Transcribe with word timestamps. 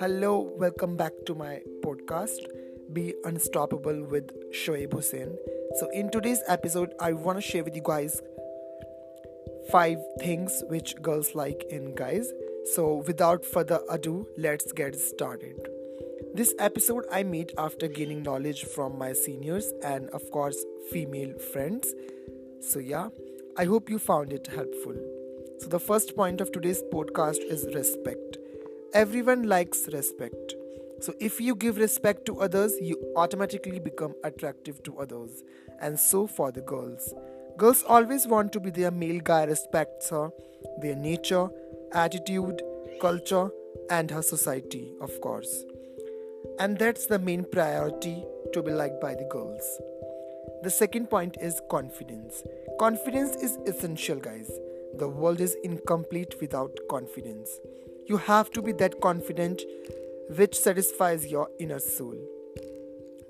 Hello, 0.00 0.50
welcome 0.58 0.96
back 0.96 1.12
to 1.26 1.36
my 1.36 1.60
podcast, 1.82 2.40
Be 2.92 3.14
Unstoppable 3.24 4.02
with 4.02 4.32
Shoaib 4.50 4.92
Hussain. 4.92 5.38
So, 5.76 5.88
in 5.90 6.10
today's 6.10 6.42
episode, 6.48 6.94
I 6.98 7.12
want 7.12 7.38
to 7.38 7.42
share 7.42 7.62
with 7.62 7.76
you 7.76 7.82
guys 7.84 8.20
five 9.70 9.98
things 10.18 10.64
which 10.68 10.96
girls 11.00 11.36
like 11.36 11.64
in 11.70 11.94
guys. 11.94 12.32
So, 12.74 13.04
without 13.06 13.44
further 13.44 13.78
ado, 13.88 14.26
let's 14.36 14.72
get 14.72 14.96
started. 14.96 15.68
This 16.34 16.52
episode 16.58 17.04
I 17.12 17.22
made 17.22 17.52
after 17.56 17.86
gaining 17.86 18.24
knowledge 18.24 18.64
from 18.64 18.98
my 18.98 19.12
seniors 19.12 19.72
and, 19.84 20.10
of 20.10 20.28
course, 20.32 20.56
female 20.90 21.38
friends. 21.38 21.94
So, 22.60 22.80
yeah, 22.80 23.10
I 23.58 23.64
hope 23.64 23.88
you 23.88 23.98
found 23.98 24.34
it 24.34 24.48
helpful. 24.48 24.94
So, 25.60 25.68
the 25.68 25.80
first 25.80 26.14
point 26.14 26.42
of 26.42 26.52
today's 26.52 26.82
podcast 26.92 27.38
is 27.38 27.64
respect. 27.74 28.36
Everyone 28.92 29.44
likes 29.44 29.88
respect. 29.94 30.54
So, 31.00 31.14
if 31.20 31.40
you 31.40 31.54
give 31.54 31.78
respect 31.78 32.26
to 32.26 32.42
others, 32.42 32.74
you 32.82 33.14
automatically 33.16 33.78
become 33.78 34.14
attractive 34.24 34.82
to 34.82 34.98
others. 34.98 35.42
And 35.80 35.98
so 35.98 36.26
for 36.26 36.52
the 36.52 36.60
girls. 36.60 37.14
Girls 37.56 37.82
always 37.88 38.26
want 38.26 38.52
to 38.52 38.60
be 38.60 38.68
their 38.68 38.90
male 38.90 39.20
guy 39.20 39.44
respects 39.44 40.10
her, 40.10 40.30
their 40.82 40.94
nature, 40.94 41.48
attitude, 41.92 42.60
culture, 43.00 43.48
and 43.88 44.10
her 44.10 44.20
society, 44.20 44.92
of 45.00 45.18
course. 45.22 45.64
And 46.58 46.78
that's 46.78 47.06
the 47.06 47.18
main 47.18 47.44
priority 47.50 48.22
to 48.52 48.62
be 48.62 48.72
liked 48.72 49.00
by 49.00 49.14
the 49.14 49.24
girls. 49.24 49.80
The 50.62 50.70
second 50.70 51.08
point 51.08 51.36
is 51.40 51.60
confidence. 51.70 52.42
Confidence 52.78 53.36
is 53.36 53.58
essential, 53.66 54.18
guys. 54.18 54.50
The 54.98 55.08
world 55.08 55.40
is 55.40 55.56
incomplete 55.62 56.36
without 56.40 56.76
confidence. 56.88 57.58
You 58.06 58.16
have 58.16 58.50
to 58.52 58.62
be 58.62 58.72
that 58.72 59.00
confident 59.00 59.62
which 60.36 60.58
satisfies 60.58 61.26
your 61.26 61.48
inner 61.58 61.78
soul. 61.78 62.16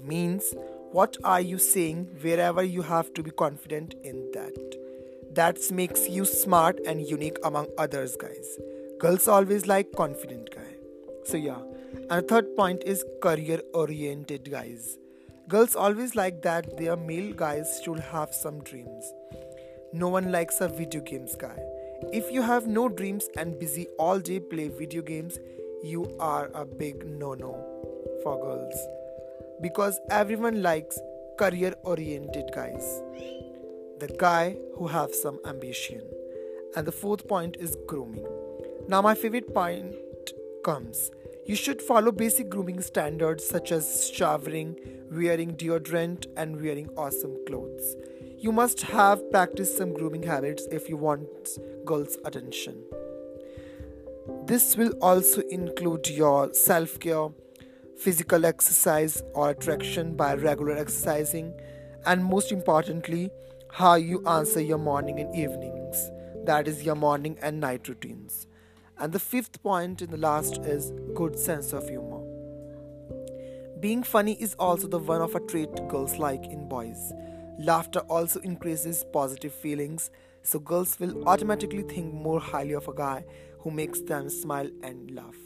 Means, 0.00 0.54
what 0.92 1.16
are 1.24 1.40
you 1.40 1.58
saying 1.58 2.08
wherever 2.20 2.62
you 2.62 2.82
have 2.82 3.12
to 3.14 3.22
be 3.22 3.30
confident 3.30 3.94
in 4.04 4.30
that? 4.32 4.78
That 5.32 5.58
makes 5.70 6.08
you 6.08 6.24
smart 6.24 6.78
and 6.86 7.00
unique 7.00 7.38
among 7.44 7.68
others, 7.76 8.16
guys. 8.16 8.58
Girls 8.98 9.28
always 9.28 9.66
like 9.66 9.92
confident 9.96 10.50
guy. 10.50 10.74
So 11.24 11.36
yeah. 11.36 11.60
And 12.10 12.26
third 12.26 12.56
point 12.56 12.82
is 12.84 13.04
career 13.22 13.60
oriented 13.74 14.50
guys. 14.50 14.98
Girls 15.48 15.74
always 15.74 16.14
like 16.14 16.42
that 16.42 16.76
their 16.76 16.94
male 16.94 17.32
guys 17.32 17.80
should 17.82 18.00
have 18.00 18.34
some 18.34 18.62
dreams. 18.64 19.14
No 19.94 20.08
one 20.08 20.30
likes 20.30 20.60
a 20.60 20.68
video 20.68 21.00
games 21.00 21.34
guy. 21.36 21.58
If 22.12 22.30
you 22.30 22.42
have 22.42 22.66
no 22.66 22.90
dreams 22.90 23.30
and 23.34 23.58
busy 23.58 23.86
all 23.98 24.18
day 24.18 24.40
play 24.40 24.68
video 24.68 25.00
games, 25.00 25.38
you 25.82 26.14
are 26.20 26.50
a 26.52 26.66
big 26.66 27.06
no 27.06 27.32
no 27.32 27.52
for 28.22 28.38
girls. 28.38 28.74
Because 29.62 29.98
everyone 30.10 30.62
likes 30.62 31.00
career 31.38 31.74
oriented 31.82 32.50
guys. 32.54 33.00
The 34.00 34.14
guy 34.18 34.54
who 34.76 34.86
have 34.86 35.14
some 35.14 35.38
ambition. 35.46 36.02
And 36.76 36.86
the 36.86 36.92
fourth 36.92 37.26
point 37.26 37.56
is 37.58 37.74
grooming. 37.86 38.26
Now 38.86 39.00
my 39.00 39.14
favorite 39.14 39.54
point 39.54 39.94
comes 40.62 41.10
you 41.48 41.56
should 41.56 41.80
follow 41.80 42.12
basic 42.12 42.48
grooming 42.48 42.80
standards 42.80 43.48
such 43.54 43.72
as 43.72 44.10
showering 44.14 44.76
wearing 45.10 45.56
deodorant 45.56 46.26
and 46.36 46.60
wearing 46.60 46.88
awesome 47.04 47.36
clothes 47.46 47.96
you 48.38 48.52
must 48.52 48.82
have 48.82 49.28
practiced 49.30 49.76
some 49.76 49.92
grooming 49.92 50.22
habits 50.22 50.68
if 50.70 50.88
you 50.88 50.96
want 50.96 51.58
girls 51.84 52.18
attention 52.24 52.82
this 54.52 54.76
will 54.76 54.92
also 55.10 55.40
include 55.60 56.08
your 56.08 56.52
self 56.52 56.98
care 57.00 57.28
physical 57.98 58.46
exercise 58.46 59.22
or 59.34 59.50
attraction 59.50 60.14
by 60.14 60.34
regular 60.34 60.76
exercising, 60.76 61.52
and 62.06 62.24
most 62.24 62.52
importantly, 62.52 63.30
how 63.72 63.94
you 63.94 64.24
answer 64.26 64.60
your 64.60 64.78
morning 64.78 65.18
and 65.18 65.34
evenings 65.34 66.10
that 66.44 66.66
is, 66.66 66.82
your 66.82 66.94
morning 66.94 67.36
and 67.42 67.60
night 67.60 67.88
routines. 67.88 68.46
And 69.00 69.12
the 69.12 69.18
fifth 69.18 69.62
point 69.62 70.02
in 70.02 70.10
the 70.10 70.16
last 70.16 70.58
is 70.58 70.92
good 71.14 71.38
sense 71.38 71.72
of 71.72 71.88
humor. 71.88 72.20
Being 73.80 74.02
funny 74.02 74.32
is 74.40 74.54
also 74.54 74.88
the 74.88 74.98
one 74.98 75.22
of 75.22 75.36
a 75.36 75.40
trait 75.40 75.70
girls 75.88 76.18
like 76.18 76.44
in 76.46 76.68
boys. 76.68 77.12
Laughter 77.60 78.00
also 78.00 78.40
increases 78.40 79.04
positive 79.12 79.52
feelings, 79.52 80.10
so 80.42 80.58
girls 80.58 80.98
will 80.98 81.28
automatically 81.28 81.82
think 81.82 82.12
more 82.12 82.40
highly 82.40 82.74
of 82.74 82.88
a 82.88 82.94
guy 82.94 83.24
who 83.60 83.70
makes 83.70 84.00
them 84.00 84.28
smile 84.28 84.68
and 84.82 85.12
laugh. 85.12 85.36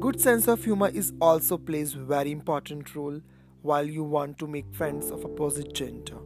Good 0.00 0.20
sense 0.20 0.48
of 0.48 0.62
humor 0.62 0.88
is 0.88 1.14
also 1.20 1.56
plays 1.56 1.94
very 1.94 2.30
important 2.30 2.94
role 2.94 3.20
while 3.62 3.86
you 3.86 4.04
want 4.04 4.38
to 4.38 4.46
make 4.46 4.66
friends 4.72 5.10
of 5.10 5.24
opposite 5.24 5.72
gender. 5.72 6.18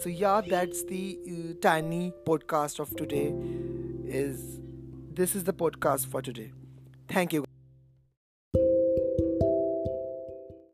So 0.00 0.08
yeah, 0.08 0.40
that's 0.40 0.84
the 0.84 1.18
uh, 1.26 1.54
tiny 1.60 2.12
podcast 2.24 2.80
of 2.80 2.94
today. 2.96 3.34
Is 4.06 4.60
this 5.18 5.34
is 5.34 5.42
the 5.42 5.52
podcast 5.52 6.06
for 6.06 6.22
today. 6.22 6.52
Thank 7.08 7.32
you. 7.32 7.47